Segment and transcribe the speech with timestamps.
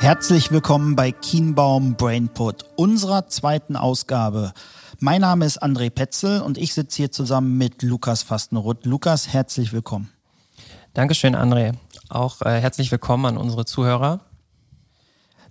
[0.00, 4.54] Herzlich willkommen bei Kienbaum Brainput, unserer zweiten Ausgabe.
[4.98, 8.86] Mein Name ist André Petzel und ich sitze hier zusammen mit Lukas Fastenroth.
[8.86, 10.08] Lukas, herzlich willkommen.
[10.94, 11.74] Dankeschön, André.
[12.08, 14.20] Auch äh, herzlich willkommen an unsere Zuhörer.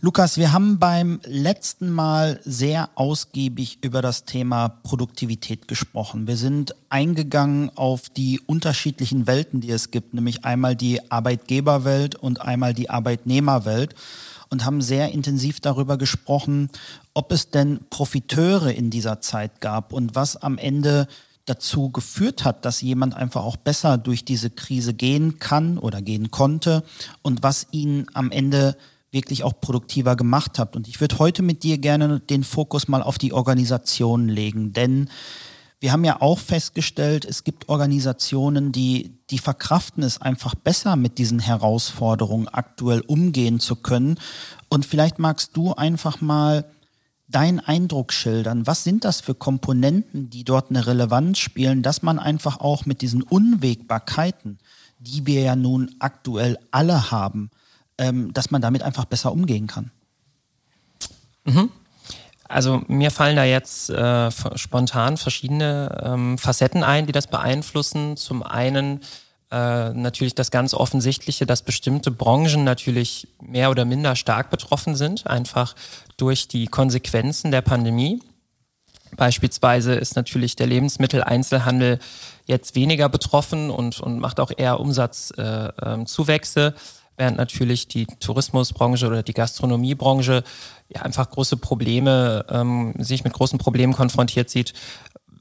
[0.01, 6.25] Lukas, wir haben beim letzten Mal sehr ausgiebig über das Thema Produktivität gesprochen.
[6.25, 12.41] Wir sind eingegangen auf die unterschiedlichen Welten, die es gibt, nämlich einmal die Arbeitgeberwelt und
[12.41, 13.93] einmal die Arbeitnehmerwelt
[14.49, 16.69] und haben sehr intensiv darüber gesprochen,
[17.13, 21.07] ob es denn Profiteure in dieser Zeit gab und was am Ende
[21.45, 26.31] dazu geführt hat, dass jemand einfach auch besser durch diese Krise gehen kann oder gehen
[26.31, 26.83] konnte
[27.21, 28.77] und was ihn am Ende
[29.11, 30.75] wirklich auch produktiver gemacht habt.
[30.75, 35.09] Und ich würde heute mit dir gerne den Fokus mal auf die Organisation legen, denn
[35.79, 41.17] wir haben ja auch festgestellt, es gibt Organisationen, die, die verkraften es einfach besser, mit
[41.17, 44.19] diesen Herausforderungen aktuell umgehen zu können.
[44.67, 46.65] Und vielleicht magst du einfach mal
[47.29, 48.67] deinen Eindruck schildern.
[48.67, 53.01] Was sind das für Komponenten, die dort eine Relevanz spielen, dass man einfach auch mit
[53.01, 54.57] diesen Unwägbarkeiten,
[54.99, 57.51] die wir ja nun aktuell alle haben,
[57.97, 59.91] ähm, dass man damit einfach besser umgehen kann.
[61.45, 61.69] Mhm.
[62.49, 68.17] Also mir fallen da jetzt äh, spontan verschiedene ähm, Facetten ein, die das beeinflussen.
[68.17, 69.01] Zum einen
[69.51, 75.27] äh, natürlich das ganz Offensichtliche, dass bestimmte Branchen natürlich mehr oder minder stark betroffen sind,
[75.27, 75.75] einfach
[76.17, 78.19] durch die Konsequenzen der Pandemie.
[79.15, 81.99] Beispielsweise ist natürlich der Lebensmitteleinzelhandel
[82.45, 86.61] jetzt weniger betroffen und, und macht auch eher Umsatzzuwächse.
[86.61, 86.75] Äh, ähm,
[87.19, 90.43] während natürlich die Tourismusbranche oder die Gastronomiebranche
[90.87, 94.73] ja einfach große Probleme, ähm, sich mit großen Problemen konfrontiert sieht,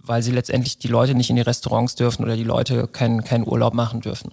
[0.02, 3.46] weil sie letztendlich die Leute nicht in die Restaurants dürfen oder die Leute keinen keinen
[3.46, 4.32] Urlaub machen dürfen.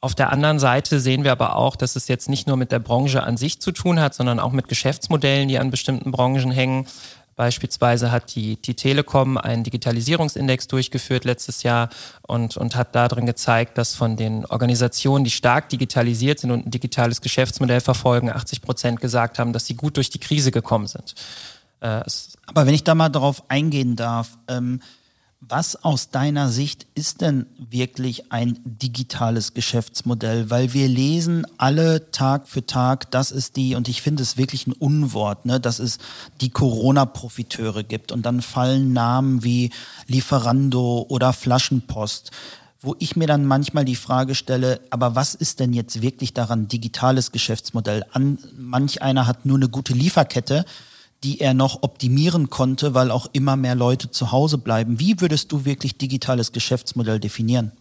[0.00, 2.80] Auf der anderen Seite sehen wir aber auch, dass es jetzt nicht nur mit der
[2.80, 6.86] Branche an sich zu tun hat, sondern auch mit Geschäftsmodellen, die an bestimmten Branchen hängen.
[7.36, 11.90] Beispielsweise hat die, die Telekom einen Digitalisierungsindex durchgeführt letztes Jahr
[12.22, 16.70] und, und hat darin gezeigt, dass von den Organisationen, die stark digitalisiert sind und ein
[16.70, 21.14] digitales Geschäftsmodell verfolgen, 80 Prozent gesagt haben, dass sie gut durch die Krise gekommen sind.
[21.80, 22.02] Äh,
[22.46, 24.80] Aber wenn ich da mal darauf eingehen darf, ähm,
[25.40, 30.50] was aus deiner Sicht ist denn wirklich ein digitales Geschäftsmodell?
[30.50, 34.66] Weil wir lesen alle Tag für Tag, dass es die, und ich finde es wirklich
[34.66, 35.98] ein Unwort, ne, dass es
[36.40, 38.12] die Corona-Profiteure gibt.
[38.12, 39.70] Und dann fallen Namen wie
[40.06, 42.30] Lieferando oder Flaschenpost
[42.82, 46.68] wo ich mir dann manchmal die Frage stelle, aber was ist denn jetzt wirklich daran
[46.68, 48.04] digitales Geschäftsmodell?
[48.12, 50.64] An, manch einer hat nur eine gute Lieferkette
[51.24, 55.00] die er noch optimieren konnte, weil auch immer mehr Leute zu Hause bleiben.
[55.00, 57.72] Wie würdest du wirklich digitales Geschäftsmodell definieren?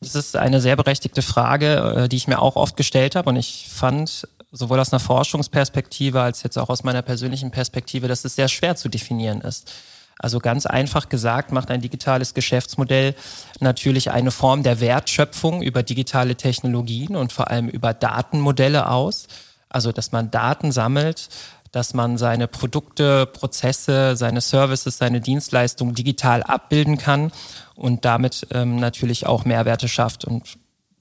[0.00, 3.36] Das ist eine sehr berechtigte Frage, äh, die ich mir auch oft gestellt habe und
[3.36, 8.34] ich fand sowohl aus einer Forschungsperspektive als jetzt auch aus meiner persönlichen Perspektive, dass es
[8.34, 9.72] sehr schwer zu definieren ist.
[10.18, 13.14] Also ganz einfach gesagt macht ein digitales Geschäftsmodell
[13.60, 19.28] natürlich eine Form der Wertschöpfung über digitale Technologien und vor allem über Datenmodelle aus.
[19.68, 21.28] Also dass man Daten sammelt,
[21.72, 27.32] dass man seine Produkte, Prozesse, seine Services, seine Dienstleistungen digital abbilden kann
[27.74, 30.24] und damit ähm, natürlich auch Mehrwerte schafft.
[30.24, 30.58] Und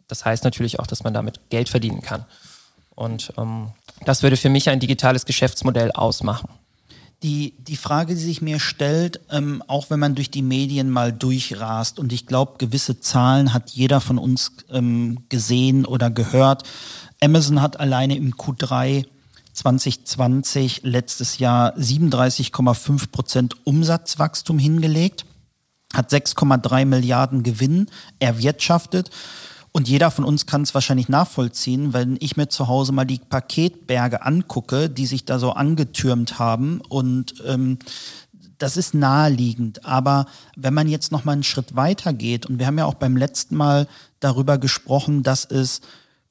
[0.07, 2.25] das heißt natürlich auch, dass man damit Geld verdienen kann.
[2.95, 3.71] Und ähm,
[4.05, 6.49] das würde für mich ein digitales Geschäftsmodell ausmachen.
[7.23, 11.11] Die, die Frage, die sich mir stellt, ähm, auch wenn man durch die Medien mal
[11.11, 16.63] durchrast, und ich glaube, gewisse Zahlen hat jeder von uns ähm, gesehen oder gehört.
[17.19, 19.07] Amazon hat alleine im Q3
[19.57, 25.25] 2020 letztes Jahr 37,5 Prozent Umsatzwachstum hingelegt,
[25.93, 27.87] hat 6,3 Milliarden Gewinn
[28.19, 29.09] erwirtschaftet.
[29.71, 33.19] Und jeder von uns kann es wahrscheinlich nachvollziehen, wenn ich mir zu Hause mal die
[33.19, 36.81] Paketberge angucke, die sich da so angetürmt haben.
[36.87, 37.79] Und ähm,
[38.59, 39.85] das ist naheliegend.
[39.85, 42.95] Aber wenn man jetzt noch mal einen Schritt weiter geht, und wir haben ja auch
[42.95, 43.87] beim letzten Mal
[44.19, 45.81] darüber gesprochen, dass es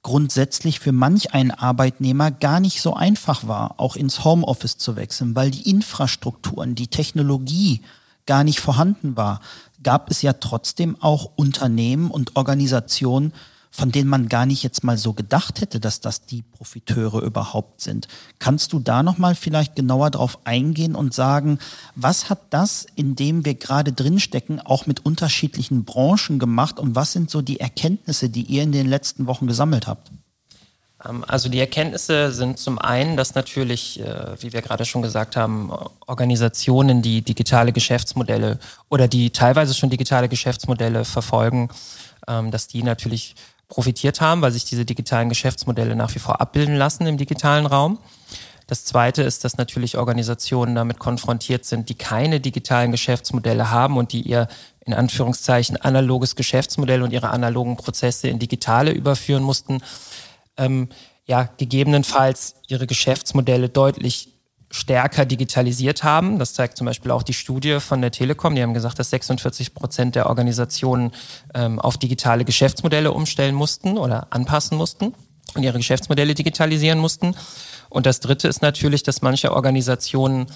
[0.07, 5.35] grundsätzlich für manch einen Arbeitnehmer gar nicht so einfach war, auch ins Homeoffice zu wechseln,
[5.35, 7.81] weil die Infrastrukturen, die Technologie
[8.25, 9.41] gar nicht vorhanden war,
[9.83, 13.33] gab es ja trotzdem auch Unternehmen und Organisationen,
[13.77, 17.83] von denen man gar nicht jetzt mal so gedacht hätte, dass das die Profiteure überhaupt
[17.83, 18.09] sind.
[18.39, 21.59] Kannst du da noch mal vielleicht genauer drauf eingehen und sagen,
[21.95, 27.13] was hat das, in dem wir gerade drinstecken, auch mit unterschiedlichen Branchen gemacht und was
[27.13, 30.11] sind so die Erkenntnisse, die ihr in den letzten Wochen gesammelt habt?
[31.05, 35.37] Ähm, also die Erkenntnisse sind zum einen, dass natürlich, äh, wie wir gerade schon gesagt
[35.37, 35.71] haben,
[36.07, 38.59] Organisationen, die digitale Geschäftsmodelle
[38.89, 41.69] oder die teilweise schon digitale Geschäftsmodelle verfolgen,
[42.27, 43.35] ähm, dass die natürlich
[43.69, 47.99] profitiert haben, weil sich diese digitalen Geschäftsmodelle nach wie vor abbilden lassen im digitalen Raum.
[48.67, 54.13] Das Zweite ist, dass natürlich Organisationen damit konfrontiert sind, die keine digitalen Geschäftsmodelle haben und
[54.13, 54.49] die ihr
[54.85, 59.83] in Anführungszeichen analoges Geschäftsmodell und ihre analogen Prozesse in digitale überführen mussten,
[60.57, 60.89] ähm,
[61.27, 64.36] ja gegebenenfalls ihre Geschäftsmodelle deutlich
[64.77, 66.39] stärker digitalisiert haben.
[66.39, 68.55] Das zeigt zum Beispiel auch die Studie von der Telekom.
[68.55, 71.13] Die haben gesagt, dass 46 Prozent der Organisationen
[71.55, 75.15] ähm, auf digitale Geschäftsmodelle umstellen mussten oder anpassen mussten
[75.55, 77.35] und ihre Geschäftsmodelle digitalisieren mussten.
[77.89, 80.47] Und das Dritte ist natürlich, dass manche Organisationen,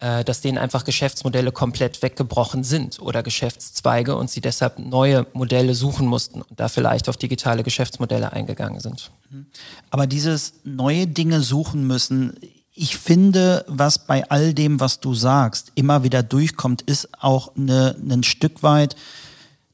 [0.00, 5.74] äh, dass denen einfach Geschäftsmodelle komplett weggebrochen sind oder Geschäftszweige und sie deshalb neue Modelle
[5.74, 9.10] suchen mussten und da vielleicht auf digitale Geschäftsmodelle eingegangen sind.
[9.90, 12.34] Aber dieses neue Dinge suchen müssen,
[12.78, 17.96] ich finde, was bei all dem, was du sagst, immer wieder durchkommt, ist auch eine,
[18.08, 18.94] ein Stück weit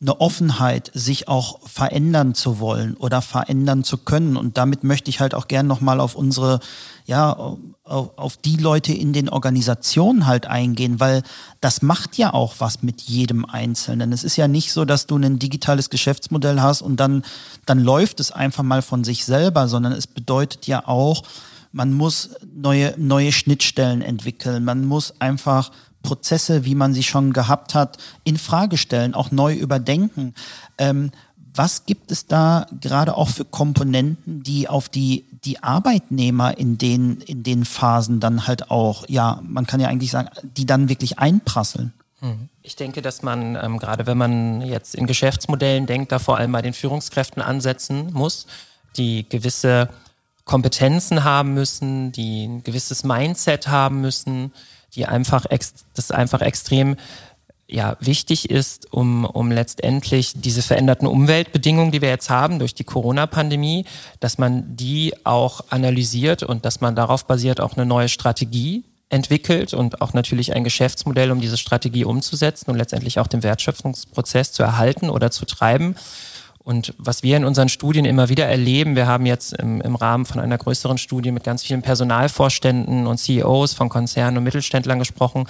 [0.01, 4.37] eine Offenheit, sich auch verändern zu wollen oder verändern zu können.
[4.37, 6.61] Und damit möchte ich halt auch gern nochmal auf unsere,
[7.07, 11.23] ja, auf, die Leute in den Organisationen halt eingehen, weil
[11.61, 14.13] das macht ja auch was mit jedem Einzelnen.
[14.13, 17.25] Es ist ja nicht so, dass du ein digitales Geschäftsmodell hast und dann,
[17.65, 21.23] dann läuft es einfach mal von sich selber, sondern es bedeutet ja auch,
[21.75, 24.65] man muss neue, neue Schnittstellen entwickeln.
[24.65, 25.73] Man muss einfach
[26.03, 30.35] Prozesse, wie man sie schon gehabt hat, in Frage stellen, auch neu überdenken.
[30.79, 31.11] Ähm,
[31.53, 37.21] was gibt es da gerade auch für Komponenten, die auf die, die Arbeitnehmer in den,
[37.23, 41.19] in den Phasen dann halt auch, ja, man kann ja eigentlich sagen, die dann wirklich
[41.19, 41.93] einprasseln?
[42.21, 42.49] Hm.
[42.63, 46.53] Ich denke, dass man, ähm, gerade wenn man jetzt in Geschäftsmodellen denkt, da vor allem
[46.53, 48.47] bei den Führungskräften ansetzen muss,
[48.97, 49.89] die gewisse
[50.45, 54.53] Kompetenzen haben müssen, die ein gewisses Mindset haben müssen,
[54.95, 55.47] die einfach
[55.95, 56.97] das einfach extrem
[57.67, 62.85] ja, wichtig ist, um, um letztendlich diese veränderten Umweltbedingungen, die wir jetzt haben durch die
[62.85, 63.87] Corona-Pandemie,
[64.21, 69.73] dass man die auch analysiert und dass man darauf basiert auch eine neue Strategie entwickelt
[69.73, 74.63] und auch natürlich ein Geschäftsmodell, um diese Strategie umzusetzen und letztendlich auch den Wertschöpfungsprozess zu
[74.63, 75.97] erhalten oder zu treiben.
[76.65, 80.25] Und was wir in unseren Studien immer wieder erleben, wir haben jetzt im, im, Rahmen
[80.25, 85.47] von einer größeren Studie mit ganz vielen Personalvorständen und CEOs von Konzernen und Mittelständlern gesprochen.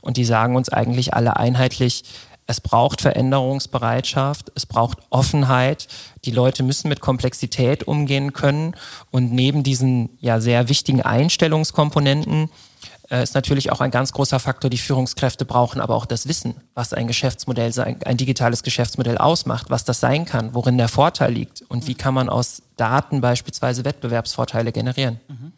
[0.00, 2.02] Und die sagen uns eigentlich alle einheitlich,
[2.46, 5.86] es braucht Veränderungsbereitschaft, es braucht Offenheit,
[6.24, 8.74] die Leute müssen mit Komplexität umgehen können.
[9.10, 12.48] Und neben diesen ja sehr wichtigen Einstellungskomponenten
[13.22, 14.70] ist natürlich auch ein ganz großer Faktor.
[14.70, 19.84] Die Führungskräfte brauchen aber auch das Wissen, was ein Geschäftsmodell, ein digitales Geschäftsmodell ausmacht, was
[19.84, 24.72] das sein kann, worin der Vorteil liegt und wie kann man aus Daten beispielsweise Wettbewerbsvorteile
[24.72, 25.20] generieren.
[25.28, 25.52] Mhm.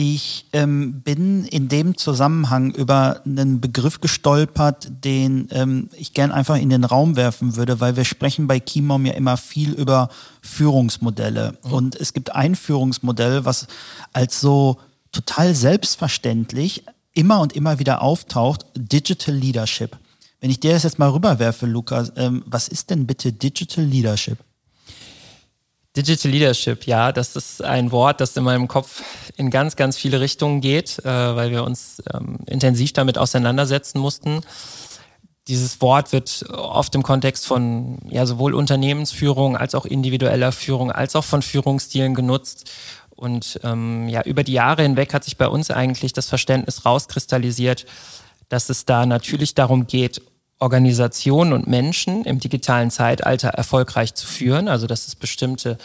[0.00, 6.56] Ich ähm, bin in dem Zusammenhang über einen Begriff gestolpert, den ähm, ich gern einfach
[6.56, 10.08] in den Raum werfen würde, weil wir sprechen bei Kimom ja immer viel über
[10.40, 11.58] Führungsmodelle.
[11.64, 11.72] Mhm.
[11.72, 13.66] Und es gibt ein Führungsmodell, was
[14.12, 14.78] als so
[15.12, 16.84] total selbstverständlich
[17.14, 19.96] immer und immer wieder auftaucht, Digital Leadership.
[20.40, 24.38] Wenn ich dir das jetzt mal rüberwerfe, Lukas, ähm, was ist denn bitte Digital Leadership?
[25.96, 29.02] Digital Leadership, ja, das ist ein Wort, das in meinem Kopf
[29.36, 34.42] in ganz, ganz viele Richtungen geht, äh, weil wir uns ähm, intensiv damit auseinandersetzen mussten.
[35.48, 41.16] Dieses Wort wird oft im Kontext von ja sowohl Unternehmensführung als auch individueller Führung als
[41.16, 42.70] auch von Führungsstilen genutzt.
[43.18, 47.84] Und ähm, ja, über die Jahre hinweg hat sich bei uns eigentlich das Verständnis rauskristallisiert,
[48.48, 50.22] dass es da natürlich darum geht,
[50.60, 54.68] Organisationen und Menschen im digitalen Zeitalter erfolgreich zu führen.
[54.68, 55.78] Also dass es bestimmte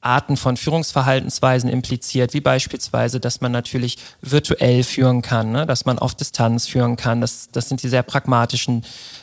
[0.00, 5.66] Arten von Führungsverhaltensweisen impliziert, wie beispielsweise, dass man natürlich virtuell führen kann, ne?
[5.66, 7.20] dass man auf Distanz führen kann.
[7.20, 8.82] Das, das sind die sehr pragmatischen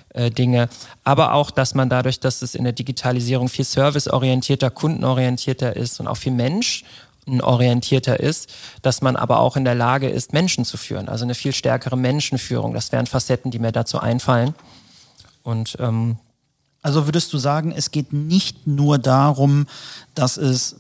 [0.10, 0.70] äh, Dinge.
[1.04, 6.08] Aber auch, dass man dadurch, dass es in der Digitalisierung viel serviceorientierter, kundenorientierter ist und
[6.08, 6.84] auch viel Mensch
[7.28, 8.52] orientierter ist,
[8.82, 11.98] dass man aber auch in der Lage ist, Menschen zu führen, also eine viel stärkere
[11.98, 12.74] Menschenführung.
[12.74, 14.54] Das wären Facetten, die mir dazu einfallen.
[15.44, 16.18] Und ähm,
[16.82, 19.68] also würdest du sagen, es geht nicht nur darum,
[20.16, 20.76] dass es,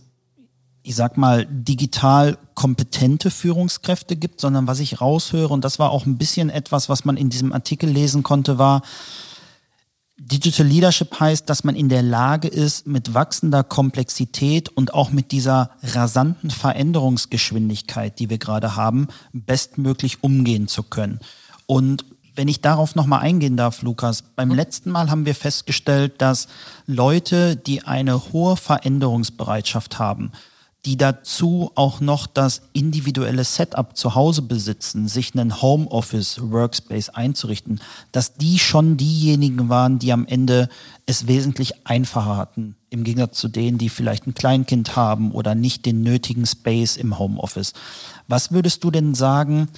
[0.83, 6.05] ich sag mal, digital kompetente Führungskräfte gibt, sondern was ich raushöre, und das war auch
[6.05, 8.81] ein bisschen etwas, was man in diesem Artikel lesen konnte, war,
[10.17, 15.31] Digital Leadership heißt, dass man in der Lage ist, mit wachsender Komplexität und auch mit
[15.31, 21.19] dieser rasanten Veränderungsgeschwindigkeit, die wir gerade haben, bestmöglich umgehen zu können.
[21.65, 22.05] Und
[22.35, 24.55] wenn ich darauf nochmal eingehen darf, Lukas, beim mhm.
[24.55, 26.47] letzten Mal haben wir festgestellt, dass
[26.85, 30.31] Leute, die eine hohe Veränderungsbereitschaft haben,
[30.85, 37.79] die dazu auch noch das individuelle Setup zu Hause besitzen, sich einen Homeoffice Workspace einzurichten,
[38.11, 40.67] dass die schon diejenigen waren, die am Ende
[41.05, 45.85] es wesentlich einfacher hatten, im Gegensatz zu denen, die vielleicht ein Kleinkind haben oder nicht
[45.85, 47.71] den nötigen Space im Homeoffice.
[48.27, 49.69] Was würdest du denn sagen,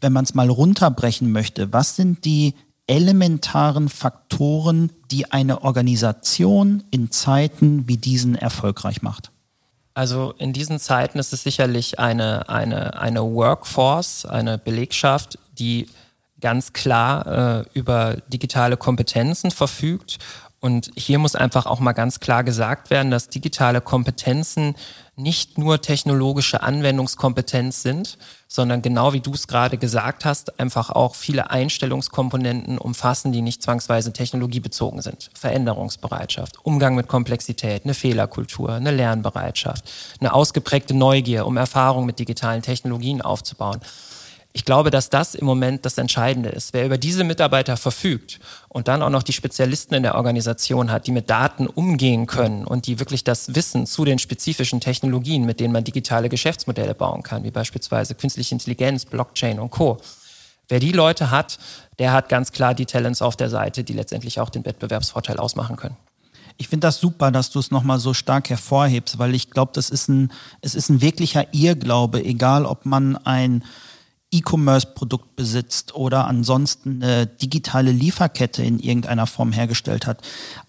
[0.00, 2.54] wenn man es mal runterbrechen möchte, was sind die
[2.88, 9.30] elementaren Faktoren, die eine Organisation in Zeiten wie diesen erfolgreich macht?
[9.98, 15.88] Also in diesen Zeiten ist es sicherlich eine, eine, eine Workforce, eine Belegschaft, die
[16.40, 20.18] ganz klar äh, über digitale Kompetenzen verfügt
[20.60, 24.74] und hier muss einfach auch mal ganz klar gesagt werden, dass digitale Kompetenzen
[25.14, 31.14] nicht nur technologische Anwendungskompetenz sind, sondern genau wie du es gerade gesagt hast, einfach auch
[31.14, 35.30] viele Einstellungskomponenten umfassen, die nicht zwangsweise technologiebezogen sind.
[35.34, 39.84] Veränderungsbereitschaft, Umgang mit Komplexität, eine Fehlerkultur, eine Lernbereitschaft,
[40.20, 43.80] eine ausgeprägte Neugier, um Erfahrung mit digitalen Technologien aufzubauen.
[44.58, 46.74] Ich glaube, dass das im Moment das Entscheidende ist.
[46.74, 51.06] Wer über diese Mitarbeiter verfügt und dann auch noch die Spezialisten in der Organisation hat,
[51.06, 55.60] die mit Daten umgehen können und die wirklich das Wissen zu den spezifischen Technologien, mit
[55.60, 59.98] denen man digitale Geschäftsmodelle bauen kann, wie beispielsweise künstliche Intelligenz, Blockchain und Co.
[60.68, 61.60] Wer die Leute hat,
[62.00, 65.76] der hat ganz klar die Talents auf der Seite, die letztendlich auch den Wettbewerbsvorteil ausmachen
[65.76, 65.96] können.
[66.56, 69.88] Ich finde das super, dass du es nochmal so stark hervorhebst, weil ich glaube, das
[69.88, 73.62] ist ein, es ist ein wirklicher Irrglaube, egal ob man ein
[74.30, 80.22] E-Commerce-Produkt besitzt oder ansonsten eine digitale Lieferkette in irgendeiner Form hergestellt hat.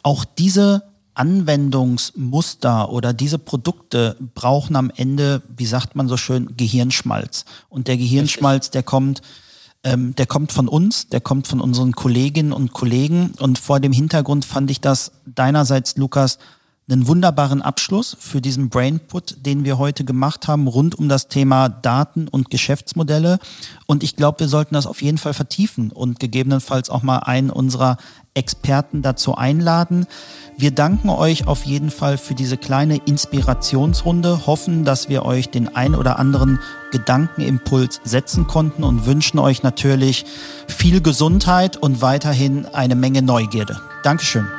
[0.03, 0.83] Auch diese
[1.19, 7.43] Anwendungsmuster oder diese Produkte brauchen am Ende, wie sagt man so schön, Gehirnschmalz.
[7.67, 9.21] Und der Gehirnschmalz, der kommt,
[9.83, 13.33] ähm, der kommt von uns, der kommt von unseren Kolleginnen und Kollegen.
[13.39, 16.39] Und vor dem Hintergrund fand ich das deinerseits, Lukas,
[16.91, 21.69] einen wunderbaren Abschluss für diesen Brainput, den wir heute gemacht haben, rund um das Thema
[21.69, 23.39] Daten und Geschäftsmodelle.
[23.85, 27.49] Und ich glaube, wir sollten das auf jeden Fall vertiefen und gegebenenfalls auch mal einen
[27.49, 27.97] unserer
[28.33, 30.07] Experten dazu einladen.
[30.57, 35.75] Wir danken euch auf jeden Fall für diese kleine Inspirationsrunde, hoffen, dass wir euch den
[35.75, 36.59] ein oder anderen
[36.91, 40.25] Gedankenimpuls setzen konnten und wünschen euch natürlich
[40.67, 43.79] viel Gesundheit und weiterhin eine Menge Neugierde.
[44.03, 44.58] Dankeschön.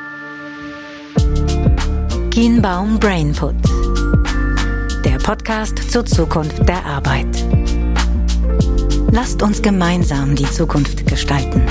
[2.31, 3.55] Kienbaum Brainput.
[5.03, 7.27] Der Podcast zur Zukunft der Arbeit.
[9.11, 11.61] Lasst uns gemeinsam die Zukunft gestalten.